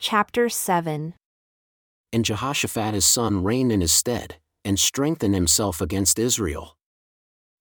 [0.00, 1.14] Chapter 7
[2.12, 6.76] And Jehoshaphat his son reigned in his stead, and strengthened himself against Israel.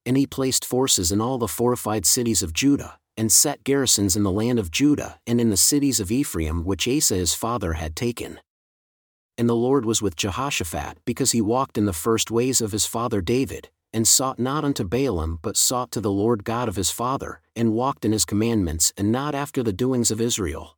[0.06, 4.22] And he placed forces in all the fortified cities of Judah, and set garrisons in
[4.22, 7.96] the land of Judah and in the cities of Ephraim which Asa his father had
[7.96, 8.40] taken.
[9.40, 12.86] And the Lord was with Jehoshaphat because he walked in the first ways of his
[12.86, 16.92] father David, and sought not unto Baalim but sought to the Lord God of his
[16.92, 20.77] father, and walked in his commandments and not after the doings of Israel.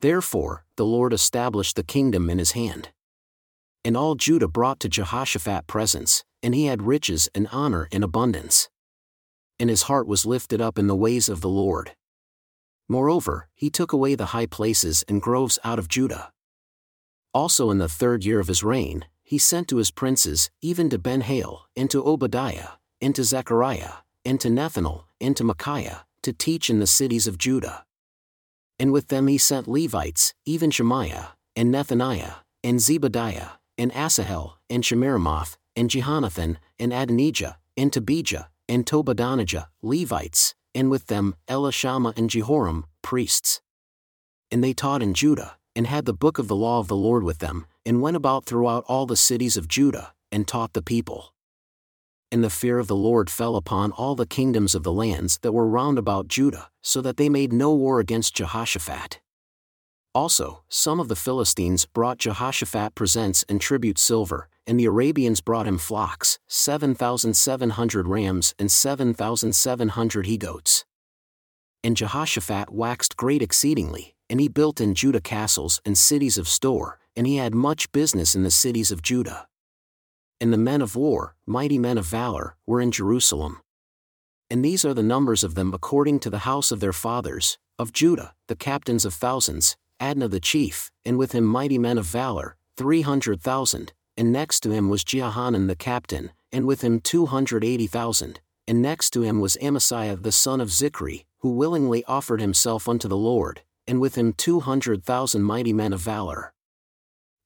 [0.00, 2.90] Therefore, the Lord established the kingdom in his hand.
[3.84, 8.68] And all Judah brought to Jehoshaphat presents, and he had riches and honor in abundance.
[9.58, 11.96] And his heart was lifted up in the ways of the Lord.
[12.88, 16.32] Moreover, he took away the high places and groves out of Judah.
[17.34, 20.98] Also in the third year of his reign, he sent to his princes, even to
[20.98, 26.70] Ben-Hail, and to Obadiah, and to Zechariah, and to Nethanel, and to Micaiah, to teach
[26.70, 27.84] in the cities of Judah.
[28.78, 34.82] And with them he sent Levites, even Shemaiah, and Nethaniah, and Zebadiah, and Asahel, and
[34.84, 42.30] Shemiramoth, and Jehonathan, and Adonijah, and Tobijah, and Tobadonijah, Levites, and with them Elishama and
[42.30, 43.60] Jehoram, priests.
[44.50, 47.22] And they taught in Judah, and had the book of the law of the Lord
[47.22, 51.34] with them, and went about throughout all the cities of Judah, and taught the people.
[52.30, 55.52] And the fear of the Lord fell upon all the kingdoms of the lands that
[55.52, 59.20] were round about Judah, so that they made no war against Jehoshaphat.
[60.14, 65.66] Also, some of the Philistines brought Jehoshaphat presents and tribute silver, and the Arabians brought
[65.66, 70.84] him flocks, 7,700 rams and 7,700 he goats.
[71.84, 76.98] And Jehoshaphat waxed great exceedingly, and he built in Judah castles and cities of store,
[77.16, 79.46] and he had much business in the cities of Judah.
[80.40, 83.60] And the men of war, mighty men of valor, were in Jerusalem.
[84.50, 87.92] And these are the numbers of them according to the house of their fathers, of
[87.92, 92.56] Judah, the captains of thousands, Adnah the chief, and with him mighty men of valor,
[92.76, 97.26] three hundred thousand, and next to him was Jehohanan the captain, and with him two
[97.26, 102.04] hundred eighty thousand, and next to him was Amasiah the son of Zichri, who willingly
[102.04, 106.52] offered himself unto the Lord, and with him two hundred thousand mighty men of valor.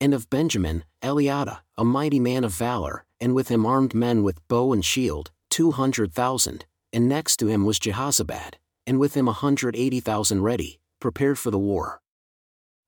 [0.03, 4.47] And of Benjamin, Eliada, a mighty man of valor, and with him armed men with
[4.49, 8.55] bow and shield, two hundred thousand, and next to him was Jehozabad,
[8.85, 12.01] and with him a hundred eighty thousand ready, prepared for the war.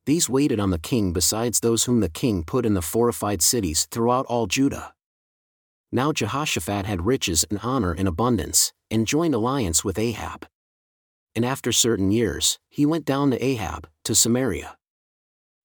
[0.07, 3.87] These waited on the king besides those whom the king put in the fortified cities
[3.93, 4.93] throughout all Judah.
[5.93, 10.49] Now Jehoshaphat had riches and honor in abundance, and joined alliance with Ahab.
[11.37, 14.77] And after certain years, he went down to Ahab, to Samaria.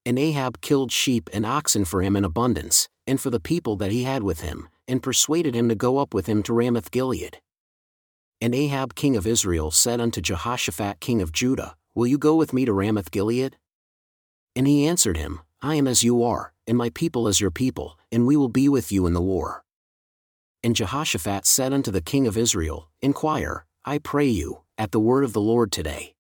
[0.06, 3.92] And Ahab killed sheep and oxen for him in abundance, and for the people that
[3.92, 7.42] he had with him, and persuaded him to go up with him to Ramoth Gilead.
[8.42, 12.54] And Ahab king of Israel said unto Jehoshaphat king of Judah, Will you go with
[12.54, 13.58] me to Ramoth Gilead?
[14.56, 18.00] And he answered him, I am as you are, and my people as your people,
[18.12, 19.64] and we will be with you in the war.
[20.64, 25.24] And Jehoshaphat said unto the king of Israel, Inquire, I pray you, at the word
[25.24, 26.16] of the Lord today.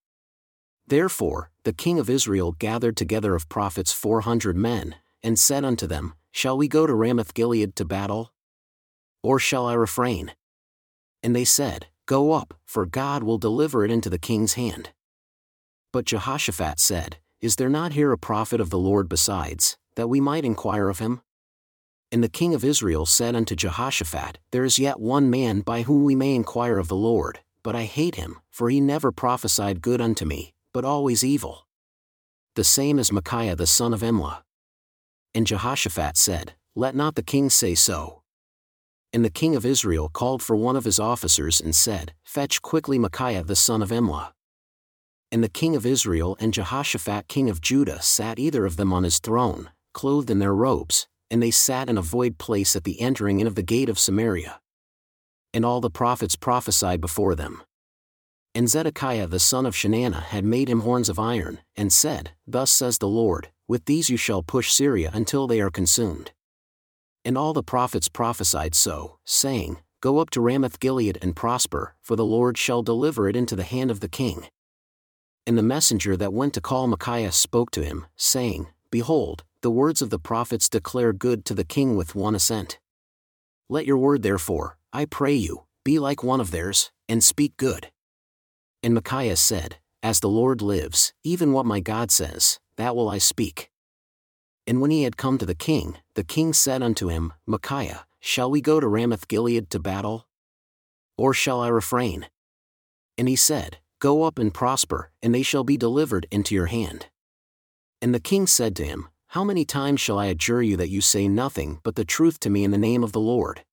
[0.87, 5.85] Therefore, the king of Israel gathered together of prophets four hundred men, and said unto
[5.85, 8.33] them, Shall we go to Ramoth Gilead to battle?
[9.21, 10.33] Or shall I refrain?
[11.21, 14.91] And they said, Go up, for God will deliver it into the king's hand.
[15.91, 20.21] But Jehoshaphat said, Is there not here a prophet of the Lord besides, that we
[20.21, 21.21] might inquire of him?
[22.11, 26.03] And the king of Israel said unto Jehoshaphat, There is yet one man by whom
[26.03, 30.01] we may inquire of the Lord, but I hate him, for he never prophesied good
[30.01, 31.67] unto me, but always evil.
[32.55, 34.41] The same as Micaiah the son of Imlah.
[35.33, 38.21] And Jehoshaphat said, Let not the king say so.
[39.11, 42.99] And the king of Israel called for one of his officers and said, Fetch quickly
[42.99, 44.31] Micaiah the son of Imlah.
[45.31, 49.03] And the king of Israel and Jehoshaphat king of Judah sat either of them on
[49.03, 52.99] his throne, clothed in their robes, and they sat in a void place at the
[52.99, 54.59] entering in of the gate of Samaria.
[55.53, 57.63] And all the prophets prophesied before them.
[58.55, 62.71] And Zedekiah the son of Chenaanah had made him horns of iron, and said, Thus
[62.71, 66.31] says the Lord, With these you shall push Syria until they are consumed.
[67.23, 72.15] And all the prophets prophesied so, saying, Go up to Ramoth Gilead and prosper, for
[72.15, 74.47] the Lord shall deliver it into the hand of the king.
[75.45, 80.01] And the messenger that went to call Micaiah spoke to him, saying, Behold, the words
[80.01, 82.79] of the prophets declare good to the king with one assent.
[83.67, 87.91] Let your word therefore, I pray you, be like one of theirs, and speak good.
[88.81, 93.17] And Micaiah said, As the Lord lives, even what my God says, that will I
[93.17, 93.69] speak.
[94.65, 98.49] And when he had come to the king, the king said unto him, Micaiah, shall
[98.49, 100.27] we go to Ramoth Gilead to battle?
[101.17, 102.27] Or shall I refrain?
[103.17, 107.07] And he said, Go up and prosper, and they shall be delivered into your hand.
[108.01, 111.01] And the king said to him, How many times shall I adjure you that you
[111.01, 113.65] say nothing but the truth to me in the name of the Lord?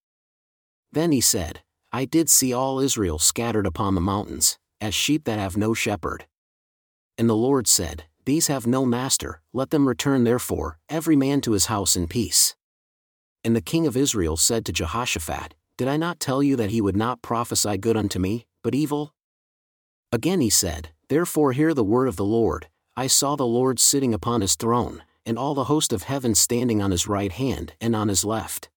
[0.90, 1.62] Then he said,
[1.92, 6.26] I did see all Israel scattered upon the mountains, as sheep that have no shepherd.
[7.19, 11.52] And the Lord said, These have no master, let them return therefore, every man to
[11.52, 12.55] his house in peace.
[13.43, 16.81] And the king of Israel said to Jehoshaphat, Did I not tell you that he
[16.81, 19.14] would not prophesy good unto me, but evil?
[20.12, 24.12] Again he said, Therefore hear the word of the Lord, I saw the Lord sitting
[24.12, 27.94] upon his throne, and all the host of heaven standing on his right hand and
[27.94, 28.70] on his left.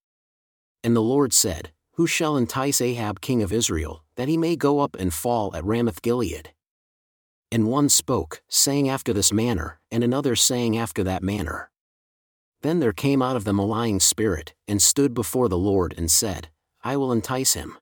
[0.83, 4.81] And the Lord said, Who shall entice Ahab king of Israel, that he may go
[4.81, 6.51] up and fall at Ramoth Gilead?
[7.53, 11.71] And one spoke, saying after this manner, and another saying after that manner.
[12.61, 16.11] Then there came out of them a lying spirit, and stood before the Lord and
[16.11, 16.49] said,
[16.83, 17.77] I will entice him.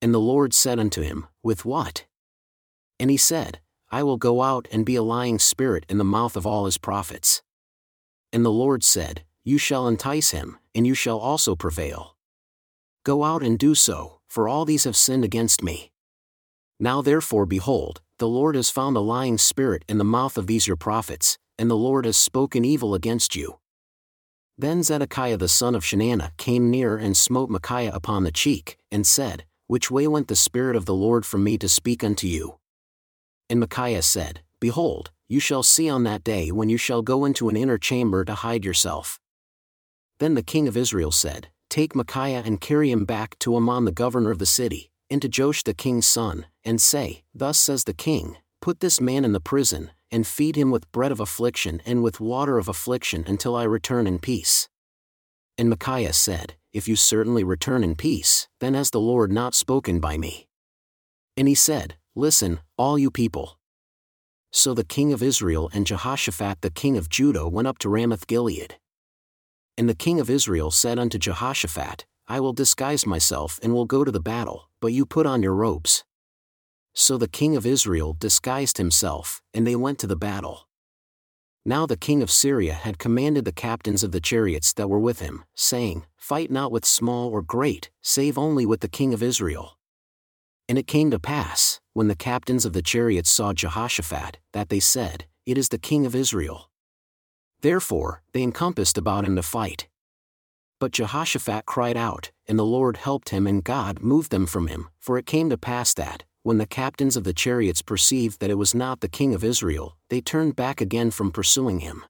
[0.00, 2.06] And the Lord said unto him, With what?
[2.98, 3.60] And he said,
[3.90, 6.78] I will go out and be a lying spirit in the mouth of all his
[6.78, 7.42] prophets.
[8.32, 12.16] And the Lord said, You shall entice him, and you shall also prevail.
[13.04, 15.92] Go out and do so, for all these have sinned against me.
[16.80, 20.66] Now therefore, behold, the Lord has found a lying spirit in the mouth of these
[20.66, 23.58] your prophets, and the Lord has spoken evil against you.
[24.56, 29.06] Then Zedekiah the son of Chenaanah came near and smote Micaiah upon the cheek, and
[29.06, 32.56] said, Which way went the Spirit of the Lord from me to speak unto you?
[33.50, 37.50] And Micaiah said, Behold, you shall see on that day when you shall go into
[37.50, 39.20] an inner chamber to hide yourself.
[40.20, 43.92] Then the king of Israel said, Take Micaiah and carry him back to Amon the
[43.92, 47.94] governor of the city, and to Joash the king's son, and say, Thus says the
[47.94, 52.02] king, Put this man in the prison, and feed him with bread of affliction and
[52.02, 54.68] with water of affliction until I return in peace.
[55.56, 59.98] And Micaiah said, If you certainly return in peace, then has the Lord not spoken
[59.98, 60.48] by me.
[61.38, 63.58] And he said, Listen, all you people.
[64.50, 68.26] So the king of Israel and Jehoshaphat the king of Judah went up to Ramoth
[68.26, 68.76] Gilead.
[69.76, 74.04] And the king of Israel said unto Jehoshaphat, I will disguise myself and will go
[74.04, 76.04] to the battle, but you put on your robes.
[76.94, 80.68] So the king of Israel disguised himself, and they went to the battle.
[81.64, 85.20] Now the king of Syria had commanded the captains of the chariots that were with
[85.20, 89.78] him, saying, Fight not with small or great, save only with the king of Israel.
[90.68, 94.80] And it came to pass, when the captains of the chariots saw Jehoshaphat, that they
[94.80, 96.71] said, It is the king of Israel.
[97.62, 99.88] Therefore, they encompassed about him to fight.
[100.80, 104.88] But Jehoshaphat cried out, and the Lord helped him, and God moved them from him.
[104.98, 108.58] For it came to pass that, when the captains of the chariots perceived that it
[108.58, 112.04] was not the king of Israel, they turned back again from pursuing him.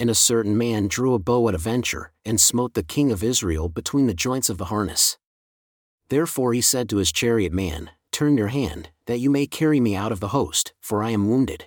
[0.00, 3.22] And a certain man drew a bow at a venture, and smote the king of
[3.22, 5.18] Israel between the joints of the harness.
[6.08, 9.94] Therefore he said to his chariot man, Turn your hand, that you may carry me
[9.94, 11.66] out of the host, for I am wounded.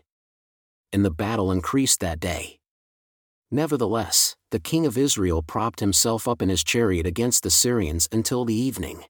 [0.92, 2.61] And the battle increased that day.
[3.52, 8.46] Nevertheless, the king of Israel propped himself up in his chariot against the Syrians until
[8.46, 9.04] the evening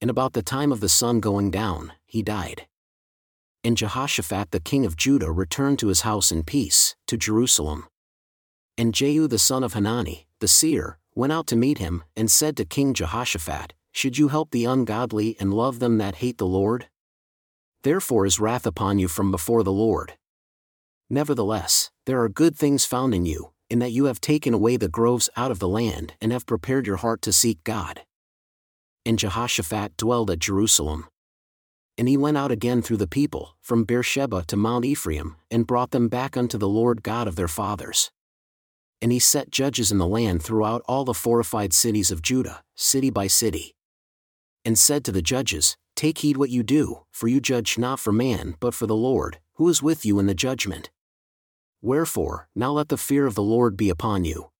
[0.00, 2.66] and about the time of the sun going down, he died.
[3.64, 7.86] And Jehoshaphat the king of Judah returned to his house in peace, to Jerusalem.
[8.78, 12.56] And Jehu the son of Hanani, the seer, went out to meet him, and said
[12.58, 16.88] to King Jehoshaphat, Should you help the ungodly and love them that hate the Lord?
[17.82, 20.14] Therefore is wrath upon you from before the Lord.
[21.08, 24.88] Nevertheless, there are good things found in you, in that you have taken away the
[24.88, 28.02] groves out of the land and have prepared your heart to seek God
[29.06, 31.06] and Jehoshaphat dwelled at Jerusalem.
[31.96, 35.92] And he went out again through the people, from Beersheba to Mount Ephraim, and brought
[35.92, 38.10] them back unto the Lord God of their fathers.
[39.00, 43.08] And he set judges in the land throughout all the fortified cities of Judah, city
[43.08, 43.74] by city.
[44.64, 48.12] And said to the judges, Take heed what you do, for you judge not for
[48.12, 50.90] man but for the Lord, who is with you in the judgment.
[51.86, 54.50] Wherefore, now let the fear of the Lord be upon you.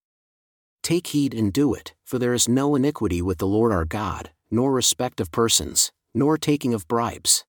[0.81, 4.29] Take heed and do it, for there is no iniquity with the Lord our God,
[4.49, 7.43] nor respect of persons, nor taking of bribes.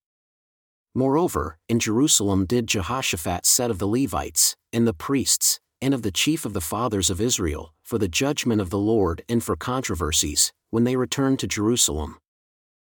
[0.97, 6.11] Moreover, in Jerusalem did Jehoshaphat set of the Levites, and the priests, and of the
[6.11, 10.53] chief of the fathers of Israel, for the judgment of the Lord and for controversies,
[10.71, 12.19] when they returned to Jerusalem.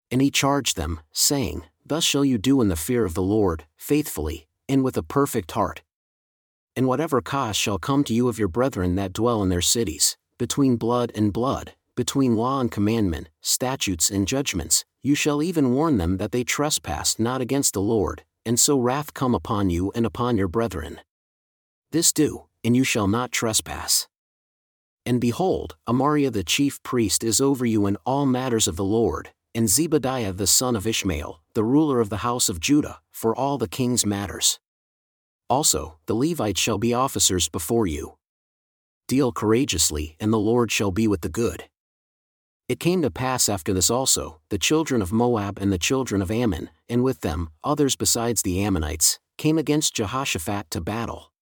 [0.09, 3.65] And he charged them, saying, Thus shall you do in the fear of the Lord,
[3.77, 5.83] faithfully, and with a perfect heart.
[6.75, 10.17] And whatever cost shall come to you of your brethren that dwell in their cities,
[10.37, 15.97] between blood and blood, between law and commandment, statutes and judgments, you shall even warn
[15.97, 20.05] them that they trespass not against the Lord, and so wrath come upon you and
[20.05, 21.01] upon your brethren.
[21.91, 24.07] This do, and you shall not trespass.
[25.05, 29.31] And behold, Amariah the chief priest is over you in all matters of the Lord,
[29.53, 33.57] and Zebadiah the son of Ishmael, the ruler of the house of Judah, for all
[33.57, 34.60] the king's matters.
[35.51, 38.13] Also, the Levites shall be officers before you.
[39.09, 41.65] Deal courageously, and the Lord shall be with the good.
[42.69, 46.31] It came to pass after this also, the children of Moab and the children of
[46.31, 51.33] Ammon, and with them, others besides the Ammonites, came against Jehoshaphat to battle.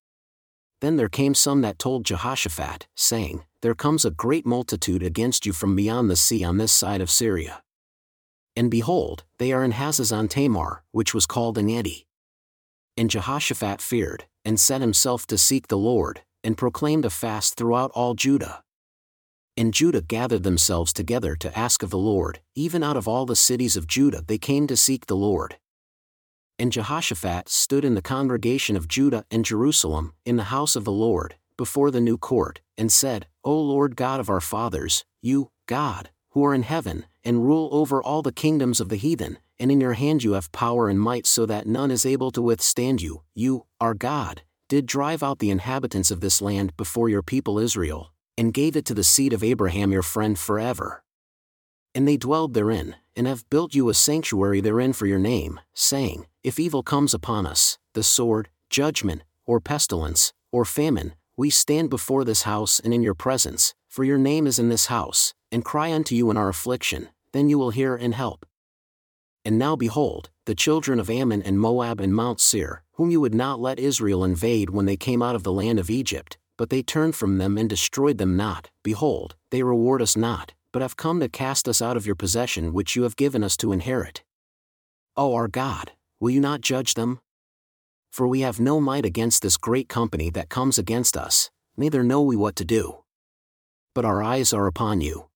[0.82, 5.54] Then there came some that told Jehoshaphat, saying, There comes a great multitude against you
[5.54, 7.62] from beyond the sea on this side of Syria.
[8.56, 12.08] And behold, they are in Hazazon Tamar, which was called Engedi.
[13.00, 17.92] And Jehoshaphat feared, and set himself to seek the Lord, and proclaimed a fast throughout
[17.96, 18.64] all Judah
[19.60, 23.36] and Judah gathered themselves together to ask of the Lord, even out of all the
[23.36, 25.58] cities of Judah they came to seek the Lord.
[26.58, 30.94] And Jehoshaphat stood in the congregation of Judah and Jerusalem, in the house of the
[30.94, 36.10] Lord, before the new court, and said, O Lord God of our fathers, you, God,
[36.30, 39.82] who are in heaven, and rule over all the kingdoms of the heathen, and in
[39.82, 43.24] your hand you have power and might so that none is able to withstand you,
[43.34, 48.14] you, our God, did drive out the inhabitants of this land before your people Israel,
[48.38, 51.04] and gave it to the seed of Abraham your friend forever.
[51.94, 56.28] And they dwelled therein, and have built you a sanctuary therein for your name, saying,
[56.44, 62.24] If evil comes upon us, the sword, judgment, or pestilence, or famine, we stand before
[62.24, 65.92] this house and in your presence, for your name is in this house, and cry
[65.92, 68.46] unto you in our affliction, then you will hear and help.
[69.50, 73.34] And now behold, the children of Ammon and Moab and Mount Seir, whom you would
[73.34, 76.84] not let Israel invade when they came out of the land of Egypt, but they
[76.84, 78.70] turned from them and destroyed them not.
[78.84, 82.74] Behold, they reward us not, but have come to cast us out of your possession
[82.74, 84.24] which you have given us to inherit.
[85.18, 87.20] O our God, will you not judge them?
[88.12, 92.22] For we have no might against this great company that comes against us, neither know
[92.22, 93.00] we what to do.
[93.96, 95.29] But our eyes are upon you.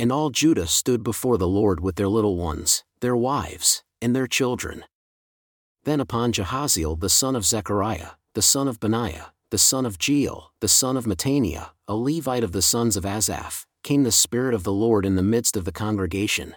[0.00, 4.26] And all Judah stood before the Lord with their little ones, their wives, and their
[4.26, 4.86] children.
[5.84, 10.52] Then upon Jahaziel the son of Zechariah, the son of Benaiah, the son of Jeiel,
[10.60, 14.62] the son of Mattaniah, a Levite of the sons of Asaph, came the Spirit of
[14.64, 16.54] the Lord in the midst of the congregation.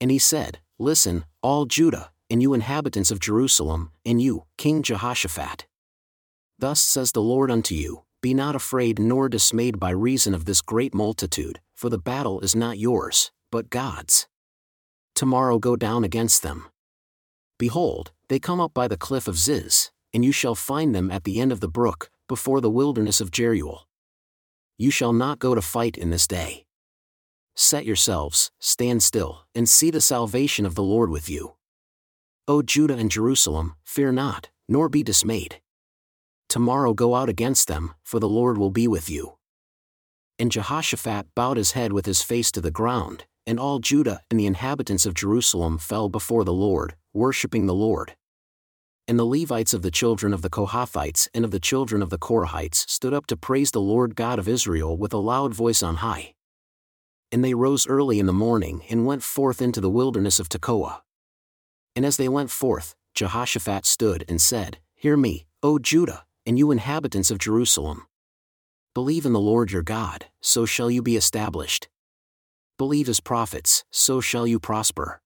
[0.00, 5.66] And he said, Listen, all Judah, and you inhabitants of Jerusalem, and you, King Jehoshaphat.
[6.60, 10.62] Thus says the Lord unto you Be not afraid nor dismayed by reason of this
[10.62, 14.28] great multitude, for the battle is not yours, but God's.
[15.14, 16.64] Tomorrow go down against them.
[17.58, 21.24] Behold, they come up by the cliff of Ziz, and you shall find them at
[21.24, 23.80] the end of the brook, before the wilderness of Jeruel.
[24.78, 26.64] You shall not go to fight in this day.
[27.54, 31.56] Set yourselves, stand still, and see the salvation of the Lord with you.
[32.48, 35.60] O Judah and Jerusalem, fear not, nor be dismayed.
[36.54, 39.38] Tomorrow go out against them, for the Lord will be with you.
[40.38, 44.38] And Jehoshaphat bowed his head with his face to the ground, and all Judah and
[44.38, 48.14] the inhabitants of Jerusalem fell before the Lord, worshipping the Lord.
[49.08, 52.18] And the Levites of the children of the Kohathites and of the children of the
[52.18, 55.96] Korahites stood up to praise the Lord God of Israel with a loud voice on
[55.96, 56.34] high.
[57.32, 61.00] And they rose early in the morning and went forth into the wilderness of Tekoa.
[61.96, 66.70] And as they went forth, Jehoshaphat stood and said, Hear me, O Judah, and you
[66.70, 68.06] inhabitants of Jerusalem.
[68.94, 71.88] Believe in the Lord your God, so shall you be established.
[72.78, 75.20] Believe his prophets, so shall you prosper.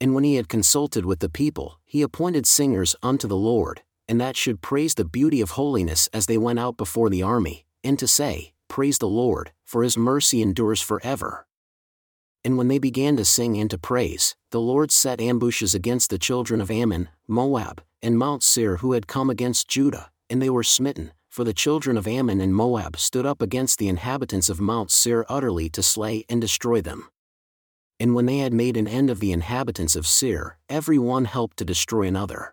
[0.00, 4.20] And when he had consulted with the people, he appointed singers unto the Lord, and
[4.20, 7.98] that should praise the beauty of holiness as they went out before the army, and
[7.98, 11.46] to say, Praise the Lord, for his mercy endures forever.
[12.44, 16.18] And when they began to sing and to praise, the Lord set ambushes against the
[16.18, 20.64] children of Ammon, Moab, and Mount Seir who had come against Judah, and they were
[20.64, 24.90] smitten, for the children of Ammon and Moab stood up against the inhabitants of Mount
[24.90, 27.08] Seir utterly to slay and destroy them
[28.02, 31.56] and when they had made an end of the inhabitants of Seir, every one helped
[31.58, 32.52] to destroy another.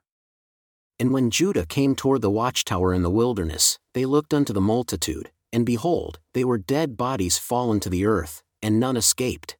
[1.00, 5.31] And when Judah came toward the watchtower in the wilderness, they looked unto the multitude,
[5.51, 9.57] and behold, they were dead bodies fallen to the earth, and none escaped.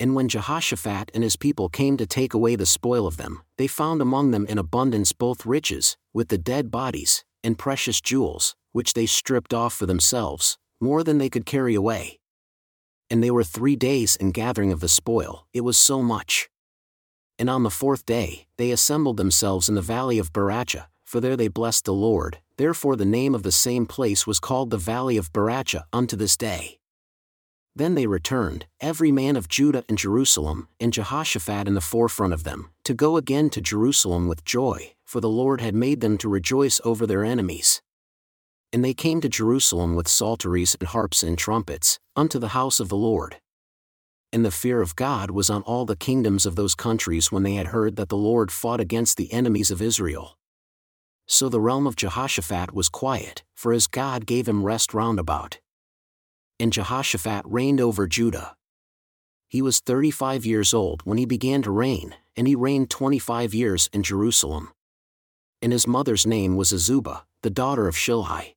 [0.00, 3.68] And when Jehoshaphat and his people came to take away the spoil of them, they
[3.68, 8.94] found among them in abundance both riches, with the dead bodies, and precious jewels, which
[8.94, 12.16] they stripped off for themselves, more than they could carry away
[13.10, 16.48] and they were three days in gathering of the spoil, it was so much.
[17.38, 21.36] And on the fourth day, they assembled themselves in the valley of Berachah, for there
[21.36, 25.16] they blessed the Lord, therefore the name of the same place was called the valley
[25.16, 26.79] of Berachah unto this day.
[27.76, 32.44] Then they returned, every man of Judah and Jerusalem, and Jehoshaphat in the forefront of
[32.44, 36.28] them, to go again to Jerusalem with joy, for the Lord had made them to
[36.28, 37.80] rejoice over their enemies.
[38.72, 42.88] And they came to Jerusalem with psalteries and harps and trumpets, unto the house of
[42.88, 43.36] the Lord.
[44.32, 47.54] And the fear of God was on all the kingdoms of those countries when they
[47.54, 50.36] had heard that the Lord fought against the enemies of Israel.
[51.30, 55.60] so the realm of Jehoshaphat was quiet, for his God gave him rest round about.
[56.60, 58.54] And Jehoshaphat reigned over Judah.
[59.48, 63.18] He was thirty five years old when he began to reign, and he reigned twenty
[63.18, 64.68] five years in Jerusalem.
[65.62, 68.56] And his mother's name was Azubah, the daughter of Shilhi.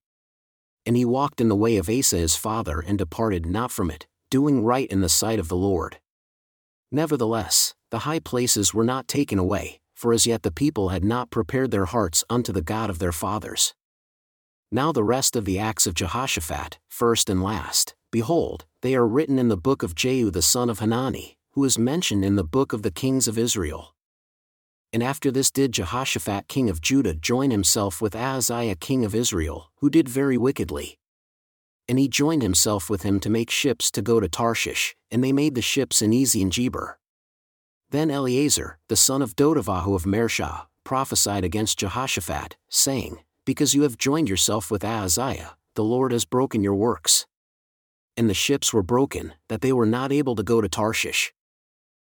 [0.86, 4.05] And he walked in the way of Asa his father and departed not from it,
[4.29, 6.00] doing right in the sight of the Lord.
[6.91, 11.31] Nevertheless, the high places were not taken away, for as yet the people had not
[11.31, 13.74] prepared their hearts unto the God of their fathers.
[14.75, 19.38] Now the rest of the acts of Jehoshaphat, first and last, behold, they are written
[19.38, 22.74] in the book of Jehu the son of Hanani, who is mentioned in the book
[22.74, 23.94] of the kings of Israel.
[24.92, 29.70] And after this did Jehoshaphat king of Judah join himself with Ahaziah king of Israel,
[29.75, 30.98] who did very wickedly.
[31.88, 35.32] And he joined himself with him to make ships to go to Tarshish, and they
[35.32, 36.98] made the ships in Ezion-Geber.
[37.92, 43.97] Then Eleazar, the son of Dodavahu of Mareshah, prophesied against Jehoshaphat, saying, Because you have
[43.97, 47.25] joined yourself with Ahaziah, the Lord has broken your works.
[48.15, 51.33] And the ships were broken, that they were not able to go to Tarshish.